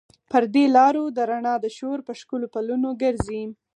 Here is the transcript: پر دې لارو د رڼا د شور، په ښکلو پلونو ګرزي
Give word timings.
پر 0.31 0.43
دې 0.53 0.65
لارو 0.75 1.03
د 1.17 1.19
رڼا 1.29 1.55
د 1.61 1.65
شور، 1.77 1.97
په 2.07 2.11
ښکلو 2.19 2.47
پلونو 2.53 2.89
ګرزي 3.01 3.43